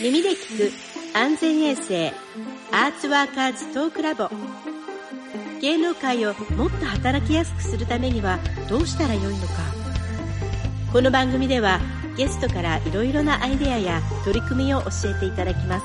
[0.00, 0.72] 耳で聞く
[1.14, 2.10] 安全衛生
[2.72, 4.30] アーツワーカーズトークラボ。
[5.60, 8.38] 芸能界をもっと働きやすくするためには
[8.70, 9.52] どうしたらよいのか。
[10.90, 11.80] この番組では
[12.16, 15.84] ゲストからいろいろなアイデアや取り組みを教えていただきます。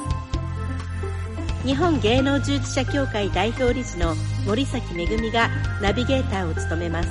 [1.68, 4.16] 日本芸能従事者協会代表理事の
[4.46, 5.50] 森崎めぐみが
[5.82, 7.10] ナビゲーターを務めます。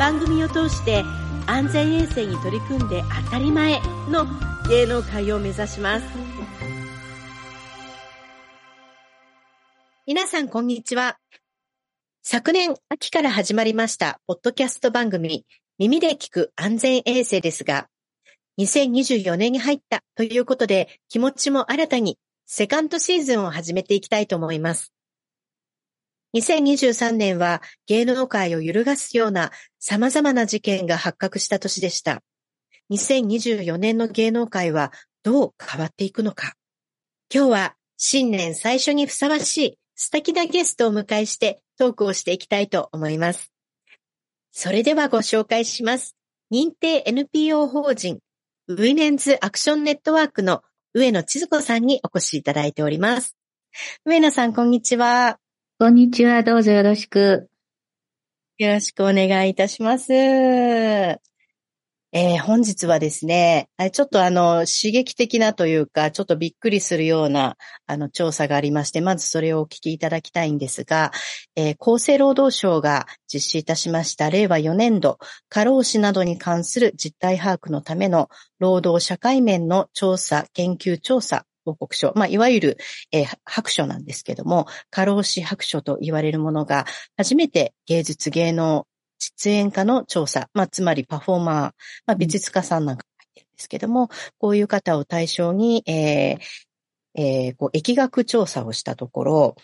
[0.00, 1.04] 番組を通して
[1.46, 3.80] 安全衛生に取り組んで当たり前
[4.10, 4.26] の
[4.68, 6.06] 芸能界を目指します
[10.06, 11.18] 皆さんこんにちは
[12.24, 15.46] 昨年秋から始まりましたポッドキャスト番組
[15.78, 17.86] 耳で聞く安全衛生ですが
[18.58, 24.92] 2024年に入ったということで気持ちも新たにセカンドシーズンを始めていきたいと思います。
[26.36, 32.22] 2023年は芸能界を揺るがすような様々な事件が発覚した年でした。
[32.90, 36.54] 2024年の芸能界はどう変わっていくのか。
[37.34, 43.52] 今日は新年最初にふさわしい素敵なゲストを迎えしてトークをしていきたいと思います。
[44.52, 46.16] それではご紹介します。
[46.52, 48.20] 認定 NPO 法人
[48.68, 50.62] ウィメンズアクションネットワークの
[50.94, 53.36] 上野千鶴子さんにお越しいただいております。
[54.04, 55.38] 上野さん、こんにちは。
[55.78, 56.42] こんにちは。
[56.42, 57.50] どうぞよろしく。
[58.58, 60.12] よろしくお願いいたします。
[62.12, 71.10] えー、本日はですね、ちょっとあの、刺激的なというか、ちょっとびっくりするような、あの、調査がありまして、まずそれをお聞きいただきたいんですが、
[71.56, 78.28] えー、厚生労働省が実施いたしました令和4年度、過労死などに関する実態把握のための
[78.60, 82.76] 労働社会面の調査、研究調査報告書、まあ、いわゆる、
[83.10, 88.86] えー、白書なんですけども、過労死白書と言われるものが、初めて芸術芸能
[89.36, 91.72] 実演家の調査、まあ、つまりパフォーマー、ま
[92.08, 96.38] あ、美術家さんなんか入ってるんですけども、こういう方を対象に、えー
[97.16, 99.56] えー、こう疫学調査をしたところ、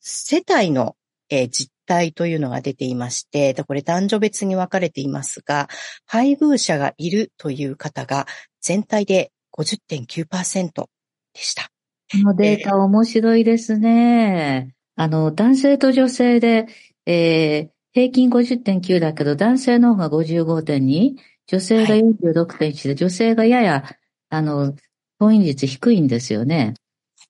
[0.00, 0.96] 世帯の、
[1.30, 5.68] えー、実態というのが出ていまして、これ男女別に分かれていますが、
[6.06, 8.26] 配偶者がいるという方が
[8.60, 10.88] 全体で50.9%で
[11.34, 11.70] した。
[12.12, 14.74] このデータ面白いですね。
[14.96, 16.66] あの、男性と女性で、
[17.06, 21.14] えー、平均50.9だけど、男性の方が55.2、
[21.46, 23.84] 女性が46.1で、女性がやや、
[24.30, 24.74] あの、
[25.20, 26.74] 婚姻率低いんですよね。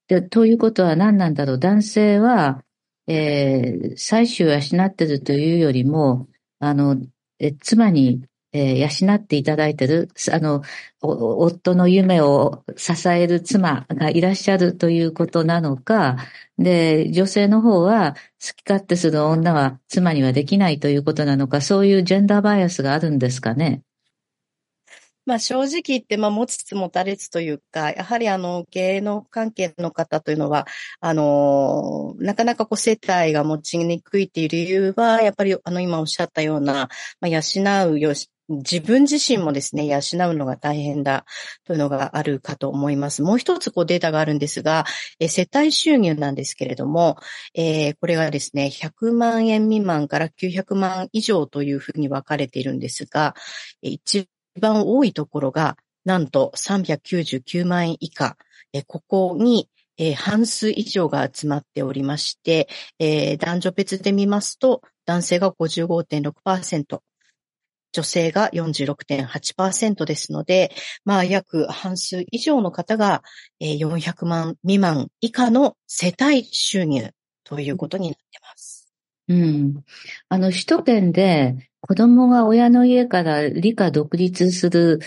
[0.07, 1.59] で、ということは何なんだろう。
[1.59, 2.63] 男性は、
[3.07, 6.27] えー、妻子を養ってるというよりも、
[6.59, 6.97] あの、
[7.37, 8.23] え妻に
[8.55, 10.61] えー、養っていただいてる、あの、
[11.01, 16.15] 夫の夢を支える妻がいらっしゃるということなのか、
[16.57, 23.81] で、女性の方は好き勝手する女は妻にはできないということなのか、そういうジェンダーバイアスがあるんですかね？
[25.25, 30.67] まあ正直言って、まあ持ちつ持たれつというか、やはりあの芸能関係の方というのは、
[31.01, 36.89] あの、なかなかこう世帯が持ちにくいっていう理由は、やっぱりあの今おっしゃったような、
[37.19, 37.41] まあ養
[37.91, 40.01] うよし、自分自身もですね、養う
[40.35, 41.25] のが大変だ
[41.65, 43.23] というのがあるかと思います。
[43.23, 44.85] もう一つこうデータがあるんですが、
[45.19, 47.17] え世帯収入なんですけれども、
[47.55, 53.35] えー、これがですね、100万円未満から900万以上というふうに分かれているんですが、
[53.81, 54.27] 一
[54.59, 58.37] 番多いところが、なんと399万円以下、
[58.73, 62.67] えここにえー、半数以上が集まっておりまして、
[62.99, 66.99] えー、男女別で見ますと、男性が55.6%、
[67.95, 70.71] 女性が46.8%ですので、
[71.05, 73.23] まあ約半数以上の方が
[73.61, 77.11] 400万未満以下の世帯収入
[77.45, 78.91] ということになっています。
[79.29, 79.83] うん。
[80.27, 84.99] あの、首都圏で子供が親の家から理科独立する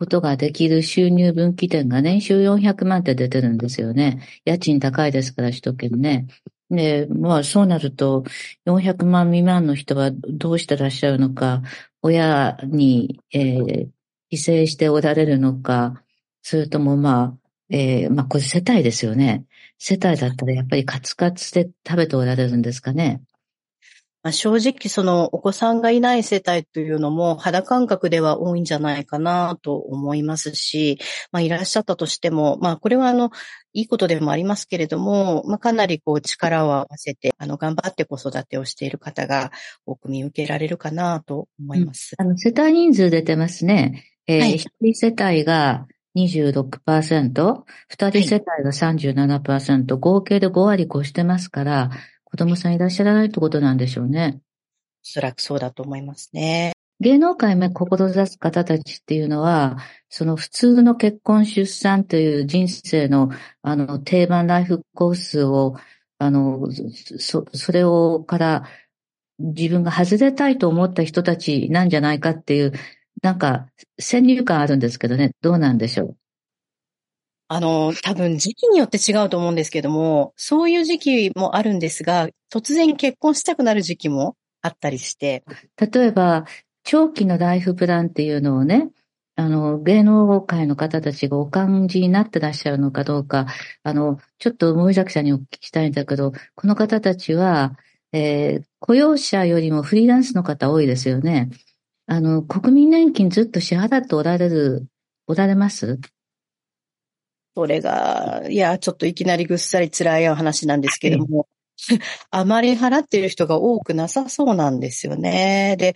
[0.00, 4.20] ことができる収入分岐点が年収400万って出てるんですよね。
[4.44, 6.26] 家賃高いですから、首都圏ね。
[6.70, 8.24] で、まあそうなると、
[8.66, 11.62] 400万未満の人はどうしてらっしゃるのか、
[12.02, 13.88] 親に、えー、
[14.30, 16.02] 帰省しておられるのか、
[16.42, 17.38] それともまあ、
[17.70, 19.46] えー、まあこれ世帯ですよね。
[19.78, 23.22] 世帯だったらやっぱりカツカツで食べておられるんですかね。
[24.22, 30.98] まあ、正直そのお子さんがいない世帯というのも肌感覚では多いんじゃないかなと思いますし、
[31.32, 33.30] まあ、いらっしゃったとしても、まあ、これはあの、
[33.72, 39.50] いいことでもありますけれども、まあ、かなりこう力を合わせて、あの、頑張って子育てをしている方が
[39.86, 42.14] 多く見受けられるかなと思います。
[42.18, 44.04] うん、あの、世帯人数出てますね。
[44.26, 45.86] えー、はい、一人世帯が
[46.16, 51.90] 26%、二人世帯が37%、はい、合計で5割越してますから、
[52.32, 54.40] 子供さんいらっしゃらないってことなんでしょうね。
[54.40, 54.40] お
[55.02, 56.72] そらくそうだと思いますね。
[56.98, 59.76] 芸能界目志す方たちっていうのは、
[60.08, 63.28] その普通の結婚出産という人生の、
[63.60, 65.76] あの、定番ライフコースを、
[66.18, 66.68] あの、
[67.18, 68.64] そ、それをから
[69.38, 72.72] 自分が外れたいと思った人たちなんじゃないかっていう、
[73.22, 73.66] なんか
[73.98, 76.16] 先入観あるんですけどね、どうなんでしょう？
[77.54, 85.44] あの、多分時期によって違うと思うんですけども、そういう時期もあるんですが、突然結婚したくなる時期もあったりして。
[85.76, 86.46] 例えば、
[86.82, 88.88] 長期のライフプランっていうのをね、
[89.36, 93.46] あの、芸能界の方たちがお感じになってらっしゃるのかどうか、
[93.82, 97.76] あの、ちょっと森崎さんにお聞きしたいんだけど、この方たちは、
[98.12, 101.50] えー、雇用者よりもフリーランスの方多いですよね。
[102.06, 104.86] あの、国民年金ずっと支払っておられる、
[105.26, 105.98] おられます？
[107.54, 111.46] それが、いや、ちょっといきなりぐっさり辛い話なんですけども、
[112.30, 115.76] あまり払っている人が多くなさそうなんですよね。
[115.78, 115.94] で、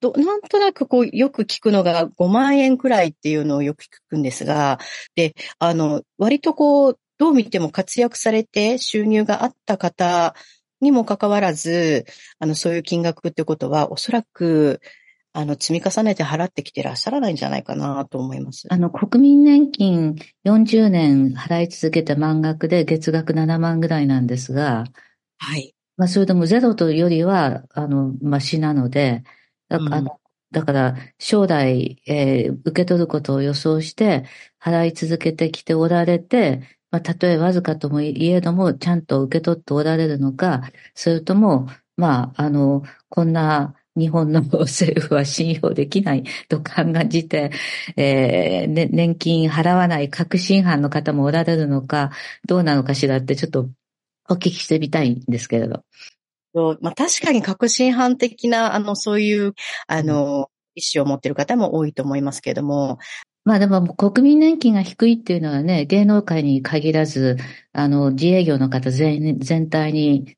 [0.00, 4.78] どなんとなくこう、よく聞くのが5万円くらいっていうのをよく聞くんですが、
[5.14, 10.34] で、あの、割とこう、どう見ても活躍されて収入があった方
[10.80, 12.06] にもかかわらず、
[12.38, 14.80] あの、そういう金額ってことは、おそらく、
[15.32, 18.66] あの、積み重ねて払ってきてらっしゃらないんじゃないかなと思います。
[18.70, 24.84] あの、国民年金40年払い続けた満額で月額7万ぐらいなんですが、
[25.38, 25.74] はい。
[25.96, 29.22] まあ、それでもゼロというよりは、あの、ましなので、
[29.68, 30.06] だから、うん、
[30.50, 34.24] だから将来、えー、受け取ることを予想して
[34.60, 40.62] 払い続けてきておられて、まあ、たとえわずかともいえども、ちゃんと受け取っておられるのか、
[40.94, 47.50] それとも、まあ、あの、こんな日本の政府は信用できないと感じて、
[47.96, 52.10] えーね、年金払わない確信犯の方もおられるのか、
[52.46, 53.68] どうなのかしらってちょっと
[54.28, 55.84] お聞きしてみたいんですけれど。
[56.80, 59.54] まあ、確かに確信犯的な、あの、そういう、
[59.86, 62.98] あの、意思を持っている方も多いと思いますけれども、
[63.44, 67.36] まあでも国民年金が低いっていうのはね、芸能界に限らず、
[67.72, 70.36] あの、自営業の方全全体に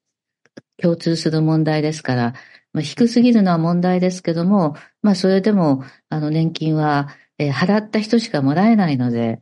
[0.78, 2.34] 共通する問題ですから、
[2.72, 7.08] まあ、低すぎるのは問題ですけども、まあそれでも、あの年金は、
[7.38, 9.40] えー、払った人しかもらえないので、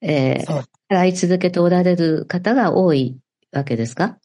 [0.00, 3.18] えー、払い続けておられる方が多い
[3.52, 4.18] わけですか？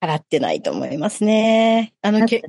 [0.00, 1.92] 払ってないと思いますね。
[2.02, 2.42] あの、健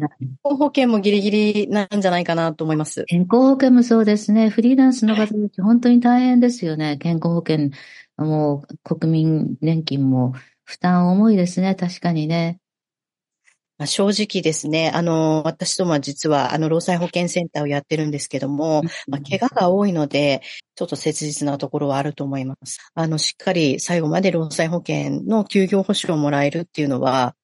[0.44, 3.06] 康保険もギリギリなんじゃないかなと思います。
[3.06, 4.50] 健康保険もそうですね。
[4.50, 6.98] フリーランスの方たち、本当に大変ですよね。
[6.98, 7.72] 健康保険、
[8.18, 10.34] もう国民年金も
[10.64, 11.74] 負担重いですね。
[11.74, 12.59] 確かにね。
[13.80, 20.42] まあ、正直ですね、あの、私どもは実は、あの、労災保険センターをやってるんですけども、まあ、怪我が多いので、
[20.76, 22.80] ちょっと切実なところはあると思います。
[22.94, 27.36] あの、しっかり最後まで労災保険の休業保障をもらえるっていうのは、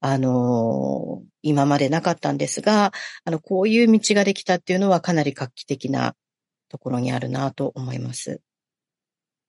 [0.00, 2.92] あの、今までなかったんですが、
[3.26, 6.14] あの、こういう道ができたっていうのはかなり画期的な
[6.70, 8.40] ところにあるなと思います。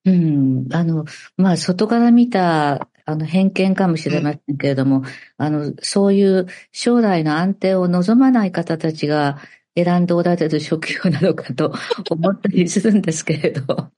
[0.04, 0.68] うん。
[0.74, 1.06] あの、
[1.38, 5.04] まあ、外から見た、あの、偏見かもしれませんけれども、うん、
[5.38, 9.40] あの、そういう将来の安定を望まない方たちが
[9.78, 11.74] 選んでおられる職業なのかと
[12.10, 13.66] 思ったりするんですけれど。
[13.66, 13.92] 確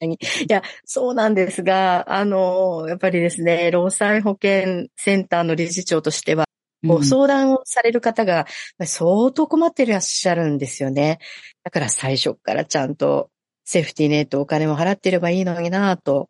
[0.00, 0.14] かに。
[0.16, 0.18] い
[0.52, 6.44] や、そうなんですが、あの、やっぱりですね、労災保険センターの理事長としては、
[6.84, 8.46] ご相談をされる方が
[8.84, 11.20] 相当困っていらっしゃるんですよね。
[11.64, 13.30] だから最初からちゃんと
[13.64, 16.28] セーフティーネットお金も払ってればいいのになと、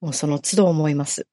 [0.00, 1.26] もうその都度思います。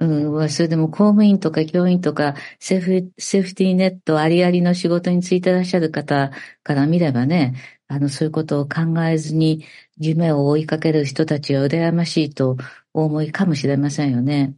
[0.00, 7.54] うん、それでも公務員とか教員とかセーフ、セーフティーネットありありの仕事に就いてらっしゃる方から見ればね、
[7.88, 9.64] あの、そういうことを考えずに
[9.98, 12.56] 夢を追いかける人たちは羨ましいと
[12.94, 14.54] お思いかもしれませんよね。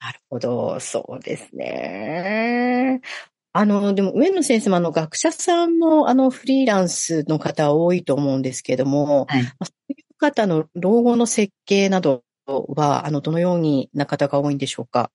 [0.00, 3.00] なるほど、そうですね。
[3.54, 9.50] あの、でも上野先生もあの学者さんのあのフリーランスの方多いと思うんですけども、はい、そ
[9.88, 15.10] ういう方の老後の設計などは、あの、どのようにな方が多いんでしょうか？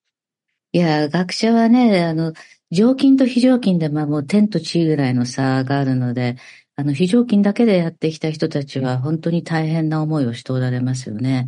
[0.72, 2.34] いや、学者はね、あの、
[2.72, 6.38] 常勤と非常勤で、まあもう天と地ぐらいの差があるので、
[6.76, 11.48] あの、非常勤だけでやってきた人たちは本当に大変な思いをしておられますよね。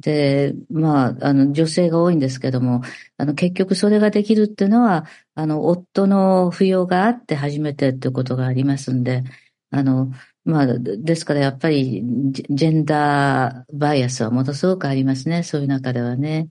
[0.00, 2.82] で、まあ、あの、女性が多いんですけども、
[3.18, 9.24] あの、結局それができるっていうのは、あの、夫の扶養があって初めてっていうことがありますんで、
[9.70, 10.10] あの、
[10.44, 16.48] まあ、ですからやっぱり、ジェンダーバイアスはものすごくありますね、そういう中ではね。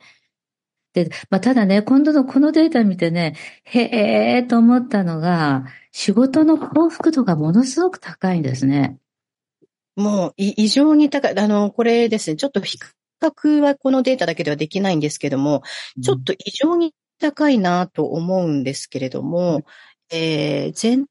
[0.93, 3.81] で、まあ、ただね、今度のこのデータ見てね、へ
[4.37, 8.97] えーと思ったのが、仕事の幸福度がものすごく高いんですね。
[9.95, 11.37] もう、異常に高い。
[11.37, 12.77] あの、これですね、ちょっと比
[13.21, 15.63] 較はこのデータだけではできないんですけども、
[16.01, 19.63] ちょっと異常に高いなと思うんですけれども、うん、
[20.11, 21.05] えー、全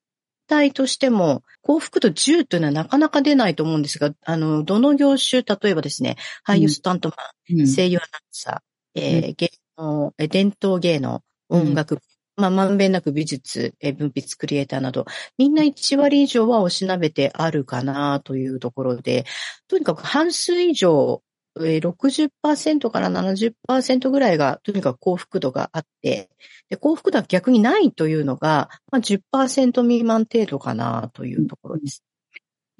[0.48, 11.98] 体としても、幸福度10というのはなかなか出ないと思うんですが、あの、どの業種、例えばですね、俳優スタントマン、うん、声優アナウンサー、えー、芸能、伝統芸能、音楽、
[12.36, 19.26] まあ、まんべんなく美術、文筆クリエイターなど、みんな1割以上はおしなべてあるかなというところで、
[19.66, 21.22] とにかく半数以上、
[21.56, 26.30] 60%から70%ぐらいが、とにかく幸福度があって、
[26.68, 32.02] で幸福度は逆にないというのが、まあ10%未満程度かなというところです。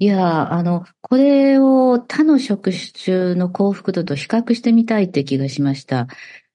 [0.01, 6.07] いや、あの、これを他の職種の幸福度と比較してみたいって気がしました。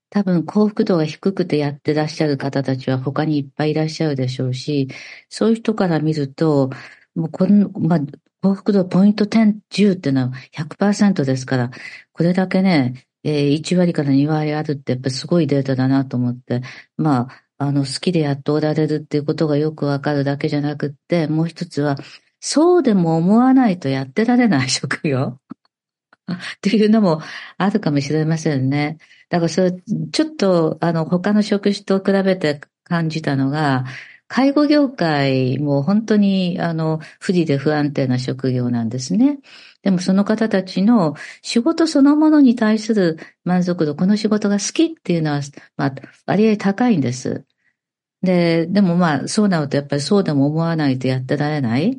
[0.08, 4.88] 多分幸福度が低くてやってらっしゃる方たちは他にいっぱいいらっしゃるでしょうし、
[5.28, 6.70] そういう人から見ると、
[7.14, 8.00] もうこの、まあ、
[8.42, 11.70] 幸福度ポイント10、10っていうのは100%ですから、
[12.12, 16.62] これだけね、えー、1割から2割あるってやっぱすごいデータだなと思って、
[16.96, 21.96] まあ、あの、好きでやっておられるっていうことがよくわかるだけじゃなくって、もう一つは、
[22.40, 25.38] そうでも思わないとやってられない職業？
[26.30, 27.22] っていうのも
[27.58, 28.98] あるかもしれませんね。
[29.30, 29.72] だからそれ、
[30.12, 33.84] ちょっと、あの、他の職種と比べて感じたのが、
[34.28, 39.38] 介護業界も本当に、あの、不利で不安定な職業なんですね。
[39.82, 45.40] でもその方たちの仕事そのものに対する満足度、この仕事が好きっていうのは、
[45.76, 45.94] まあ、
[46.26, 47.44] 割合高いんです。
[48.22, 51.98] で、でもまあ、そうなるとやっぱりそうでも思わないとやってられないっ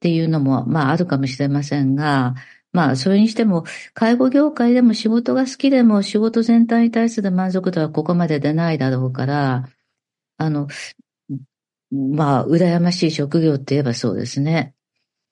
[0.00, 2.34] ていうのも、まあ、あるかもしれませんが、
[2.72, 9.68] まあ、それにしても、介護業界でも仕事が好きでも仕事全体に対する満足度はここまで出ないだろうから、
[10.44, 10.68] あの、
[11.90, 14.74] まあ、羨ましい職業って言えばそうですね。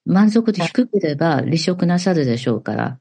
[0.05, 2.99] 満足度低ければ離職なさるでしょうから。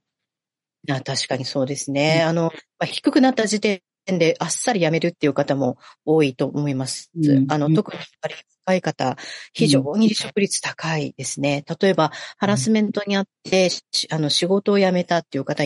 [0.91, 2.21] あ確かにそうですね。
[2.23, 2.43] うん、あの、
[2.79, 7.11] まあ、低くなった時点であっさり辞めるっていう方も多いと思います。
[7.15, 8.35] うん、あの、特にやっぱり
[8.67, 9.17] 若い方、
[9.53, 11.65] 非常に離職率高いですね。
[11.81, 13.71] 例えば、ハラスメントにあって、
[14.11, 15.63] あの、仕事を辞めたっていう方、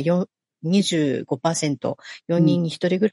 [0.64, 1.96] 25%、
[2.28, 3.12] 4人に1人ぐら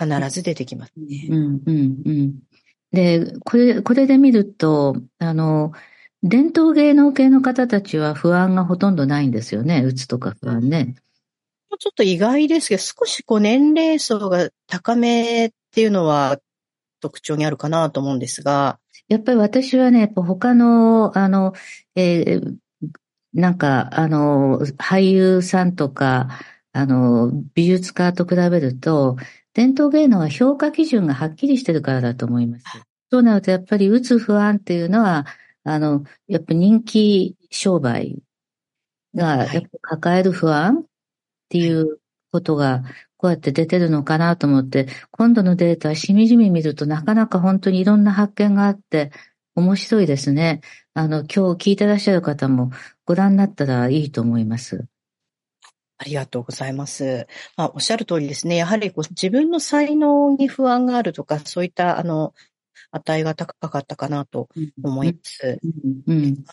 [0.00, 1.26] 必ず出てきますね。
[1.28, 2.34] うん、うん、うん。
[2.92, 5.72] で、これ、これで見ると、あの、
[6.22, 9.82] 伝統芸能系の方たちは不安がほとんどないんですよね。
[9.82, 10.96] うつとか不安ね。
[11.78, 16.38] ちょっと意外ですけど、少しこう年齢層が高めっていうのは
[17.00, 18.78] 特徴にあるかなと思うんですが。
[19.08, 21.52] やっぱり私はね、他の、あの、
[21.96, 22.56] えー、
[23.32, 26.28] なんか、あの、俳優さんとか、
[26.72, 29.16] あの、美術家と比べると、
[29.54, 32.64] 伝統芸能は評価基準がはっきりしてるからだと思います。
[33.10, 35.26] そうなると、やっぱりうつ不安っていうのは、
[35.64, 38.22] あの、やっぱ人気商売
[39.14, 40.84] が、やっぱ抱える不安っ
[41.48, 42.00] ていう
[42.32, 42.82] ことが、
[43.18, 49.12] こうやって出てるのかなと思って、今度のデータしみじみ見るとなかなか本当にいろんな発見があって、
[49.56, 50.62] 面白いですね。
[50.94, 52.70] あの、今日聞いてらっしゃる方も
[53.06, 54.89] ご覧になったらいいと思います。
[56.00, 57.26] ありがとうございます。
[57.58, 58.56] まあ、おっしゃる通りですね。
[58.56, 62.32] やはりこう自分の才能に不安があるとか、そういったあの
[62.90, 64.48] 値が高かったかなと
[64.82, 65.58] 思います。
[65.62, 66.44] うんうんうん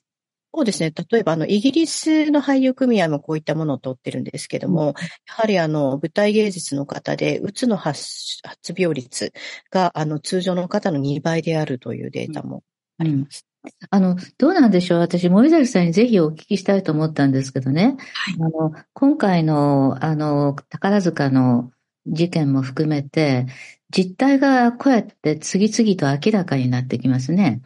[0.53, 0.91] そうですね。
[1.11, 4.95] 例えば、あの、イギリスの俳優組合もこういったものを取ってるんですけども、
[5.27, 9.33] やはりあの、舞台芸術の方で、うつの発発病率
[9.69, 12.63] が、あの、通常の方の2倍であるというデータも
[12.97, 13.45] あります。
[13.67, 14.99] うん、あの、どうなんでしょう？
[14.99, 17.97] 私、森崎さんにぜひお聞きしたいと思ったんですけどね。
[18.13, 21.71] はい、あの、今回の、あの、宝塚の
[22.05, 23.47] 事件も含めて、
[23.89, 27.61] 実態がこうやって次々と明らかになってきますね。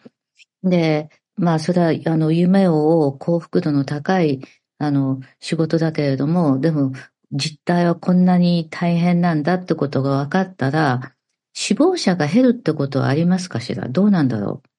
[0.64, 4.42] で、まあ、それは、あの、夢を追う幸福度の高い、
[4.78, 6.92] あの、仕事だけれども、でも、
[7.32, 11.14] 実態はこんなに大変なんだってことが分かったら、
[11.54, 13.88] 死亡者が減るってことはありますかしら？
[13.88, 14.70] どうなんだろう？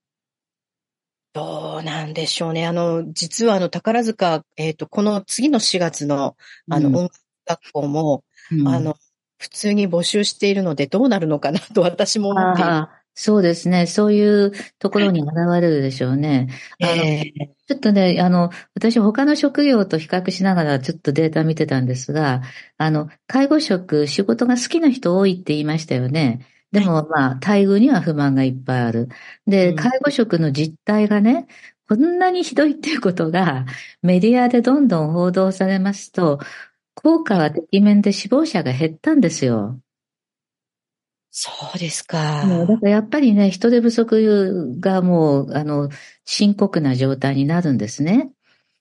[1.33, 2.67] どうなんでしょうね。
[2.67, 6.37] あの、実はあの、宝塚、えっ、ー、と、この次の4月の、
[6.71, 7.15] あの、音楽
[7.47, 8.97] 学校も、うん、あの、
[9.39, 12.87] 普通に募集しているので、どうなるのかなと 私も思っている。
[13.15, 13.87] そうですね。
[13.87, 16.49] そういうところに現れるでしょうね。
[16.81, 22.41] あの、えー、ちょっとね、あの、私他の職業と比較しながらちょっとデータ見てたんですが、
[22.79, 26.47] あの、介護職、仕事が好きな人多いって言いましたよね。
[26.73, 29.09] でもまあ、待遇には不満がいっぱいある。
[29.47, 31.47] で、介護職の実態がね、
[31.89, 33.67] こんなにひどいっていうことが
[34.03, 36.41] メディアでどんどん報道されますと、
[36.95, 39.81] 効果は適面で死亡者が減ったんですよ。
[41.31, 42.47] そうですか。
[42.47, 45.89] もうだからやっぱりね、人手不足がもう、あの、
[46.25, 48.33] 深刻な状態になるんですね。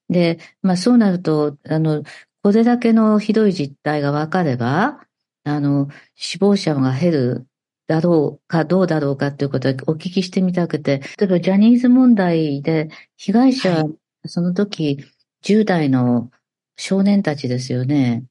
[0.10, 2.04] で、まあそうなると、あの、
[2.44, 5.08] これだけのひどい実態が分かれば、
[5.46, 7.48] あの、死亡者が減る。
[7.92, 13.90] だろうかどうだろうかっていうことをお聞きしてみたくて、例えばジャニーズ問題で被害者、は
[14.26, 15.04] その時
[15.44, 16.32] 10代の
[16.78, 18.24] 少年たちですよね。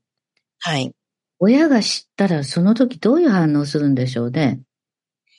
[0.61, 0.93] はい。
[1.40, 4.61] 親が知ったらその時どういう反応するんでしょうね。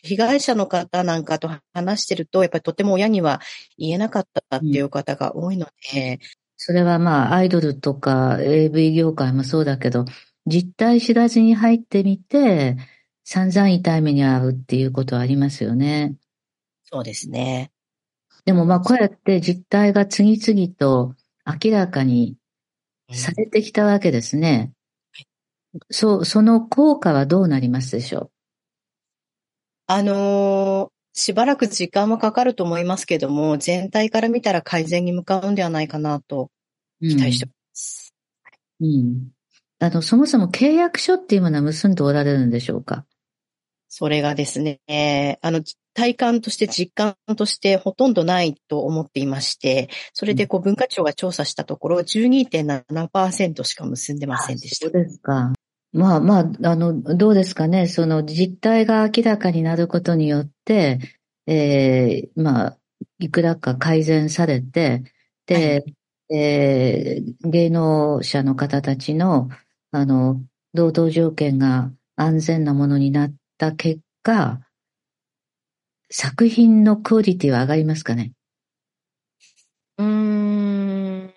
[0.03, 3.41] 被害者の方なんかと話してると、やっぱりとても親には
[3.79, 6.13] 言えなかったっていう方が多いので。
[6.13, 6.19] うん、
[6.57, 10.05] それはまあ、アイドルとか AV 業界もそうだけど、
[10.45, 12.77] 実態知らずに入ってみて、
[13.33, 16.15] 散々痛い目に遭うっていうことはありますよね。
[16.83, 17.71] そうですね。
[18.43, 21.15] でもまあ、こうやって実態が次々と
[21.63, 22.35] 明らかに
[23.09, 24.73] されてきたわけですね。
[25.73, 28.31] うん、そう、その効果はどうなりますでしょう？
[29.87, 36.51] あのー、しばらく時間はかかると思いますけども、全体から見たら改善に向かうんではないかなと
[36.99, 38.13] 期待しております。
[38.81, 38.87] うん。
[38.87, 39.29] うん、
[39.79, 43.05] あの、そもそも契約書っていうものは結んでおられるんでしょうか？
[43.93, 44.79] それがですね、
[45.41, 45.61] あの、
[45.93, 54.85] 体感として実感としてほとんどないと思っていまして、それでこう文化庁が調査したところ12.7%しか結んでませんでした。
[54.85, 55.51] そうですか。
[55.91, 57.85] まあまあ、あの、どうですかね。
[57.87, 60.99] その実態が明らかになることによって、
[61.45, 62.77] えー、まあ、
[63.19, 65.03] いくらか改善されて、
[65.47, 65.83] で、
[66.29, 69.49] はい、えー、芸能者の方たちの、
[69.91, 70.41] あの、
[70.73, 74.59] 労働条件が安全なものになった結果、
[76.09, 78.31] 作品のクオリティは上がりますかね？
[79.99, 80.05] うー
[81.27, 81.33] ん。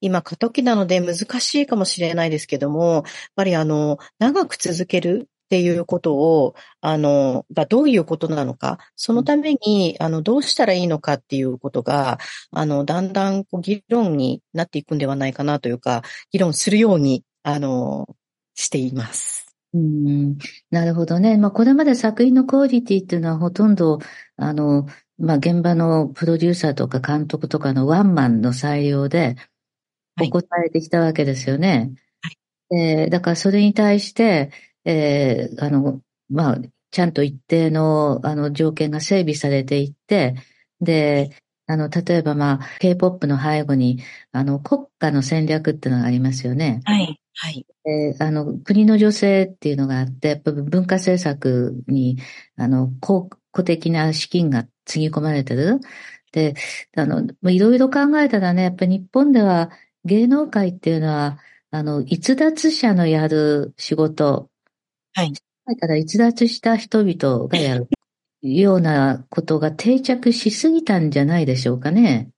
[0.00, 3.02] 今過渡期なので難しいかもしれないですけども、やっ
[3.36, 12.18] ぱりあの、長く続けるっていうことを、あの、がどういうことなのか、そのために、あの、どうしたらいいのかっていうことが、
[12.52, 16.02] あの、だんだんこう議論になっていくんではないかなというか、
[16.32, 18.08] 議論するように、あの、
[18.54, 19.43] しています。
[19.74, 20.38] うん、
[20.70, 21.36] なるほどね。
[21.36, 23.98] まあ、これまで作品のクオリティっていうのはほとんど、
[24.36, 24.86] あの、
[25.18, 29.36] まあ、現場のプロデューサーとか監督とかのワンマンの採用で、
[30.20, 31.92] お答えてきたわけですよね。
[32.70, 32.80] はい。
[32.80, 34.52] えー、だからそれに対して、
[34.84, 36.58] えー、あの、まあ、
[36.92, 40.36] ちゃんと一定の、あの、条件が整備されていって、
[40.80, 41.30] で、
[41.66, 46.80] あの、例えばまあ、K-POP の背後に、あの、国家の戦略っていうのがありますよね。
[46.84, 47.18] はい。
[47.36, 47.66] はい。
[47.84, 52.18] えー、あの、国の女性っていうのがあって、やっぱ文化政策に、
[52.56, 53.28] あの、公
[53.64, 55.80] 的な資金がつぎ込まれてる。
[56.32, 56.54] で、
[56.96, 59.70] あの、いろいろ考えたらね、やっぱり日本では、
[60.04, 61.38] 芸能界っていうのは、
[61.70, 64.50] あの、逸脱者のやる仕事。
[65.14, 65.32] はい。
[65.66, 67.88] だから逸脱した人々がやる
[68.42, 72.30] ようなことが定着しすぎたんじゃないでしょうかね。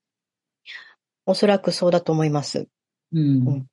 [1.27, 2.69] おそらくそうだと思います。
[3.13, 3.49] うん。
[3.49, 3.67] うん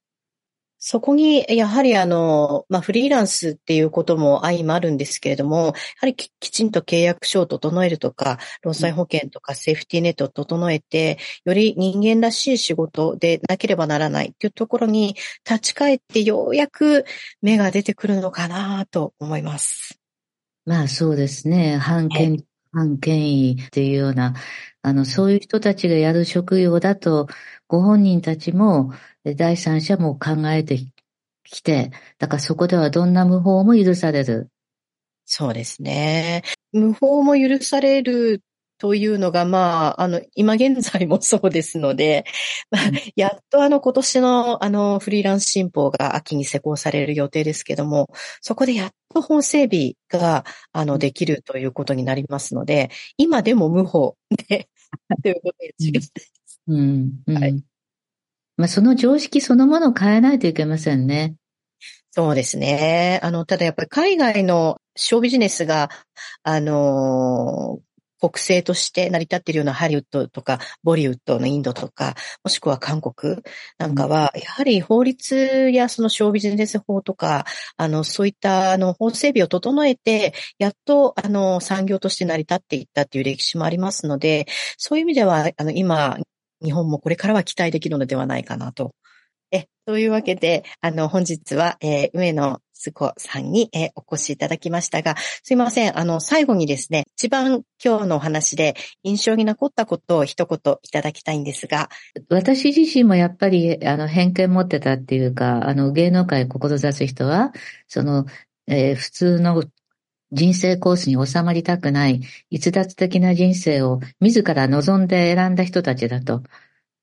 [0.85, 15.15] そこに、やはりあの、まあ、フリーランスっていうことも相まるんですけれども、やはりきちんと契約書を整えるとか、労災保険とかセーフティーネットを整えて、より人間らしい仕事でなければならないっていうところに
[15.49, 17.05] 立ち返ってようやく
[17.41, 20.01] 芽が出てくるのかなと思います。
[20.65, 21.77] まあそうですね。
[21.77, 22.43] 反権、
[22.73, 24.33] 反権威っていうような、
[24.81, 27.27] あの、そういう人たちがやる職業だと、
[27.67, 28.91] ご本人たちも、
[29.37, 30.79] 第三者も考えて
[31.43, 34.49] きて、だからそこではどんな無法も許される。
[35.25, 36.43] そうですね。
[36.73, 38.41] 無法も許される
[38.83, 42.25] というのが、まあ、あの、今現在もそうですので、
[42.69, 42.81] まあ、
[43.15, 48.09] やっとあの、今年のあの、フリーランス新法が秋に施行される予定ですけども、
[48.41, 50.43] そこでやっと法整備が、
[50.73, 54.17] あの、できるということになりますので、今でも無法
[54.49, 54.67] で、
[55.23, 56.11] ということに違います。
[56.67, 57.11] うん。
[57.25, 57.63] うん、はい。
[58.57, 61.35] まあ、その常識そのものを変えないといけませんね。
[62.11, 63.21] そうですね。
[63.23, 65.89] あの、ただやっぱり海外のショービジネスが、
[66.43, 67.79] あの
[68.23, 73.41] 国政として成り立っているようなハリウッドとか、ボリウッドのインドとか、もしくは韓国
[73.77, 86.17] なんかは、やはり法律やそのショービジネス法とか、あの、そういったあの法整備を整えて、やっとあの産業として成り立っていったっていう歴史もありますので、そういう意味では、あの、今、
[86.63, 88.95] 日本もこれからは期待できるのではないかなと。
[89.51, 95.97] え、というわけで、あの、本日は、えー、上野すこさんに、え、お越しいただきましたが、すいません。
[95.97, 101.89] あの、最後にですね、一番今日のお話で印象に残ったことを一言いただきたいんですが。
[102.29, 107.53] 私自身もやっぱり、あの、偏見持ってたっていうか、あの、芸能界志す人は、
[107.87, 108.25] その、
[108.67, 109.63] えー、普通の
[110.31, 116.43] 人生コースに収まりたくない、逸脱的な人生を自ら望んで選んだ人たちだと。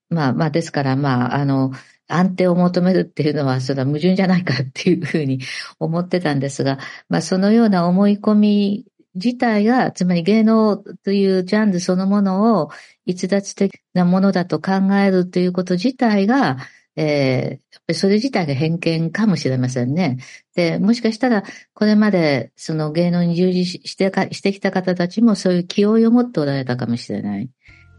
[0.09, 1.70] まあまあ、ですから、まあ、あの、
[2.10, 5.40] 安定を求めるっていうのは、それは矛盾じゃないかっていうふうに
[5.78, 12.70] 思ってたんですが、まあそのような思い込み自体が、つまり芸能というジャンルそのものを
[13.06, 16.58] 逸脱的なものだと考えるということ自体が、
[16.96, 20.18] えー、それ自体が偏見かもしれませんね。
[20.54, 27.48] で、もしかしたら、これまで、その芸能に従事してかしてきた方たちもそういう気負いを持っておられたかもしれない。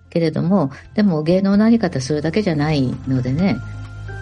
[0.10, 3.56] けれども、でも芸能のあり方それだけじゃないのでね、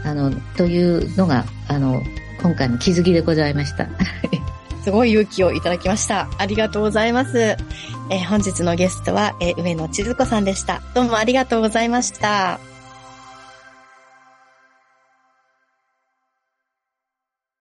[0.04, 2.02] あの、というのが、あの、
[2.42, 3.88] 今回の気づきでございました。
[4.84, 6.30] すごい勇気をいただきました。
[6.38, 7.58] ありがとうございます。
[8.10, 10.82] えー、本日のゲストは、えー、上野千鶴子さんでした。
[10.94, 12.60] どうもありがとうございました。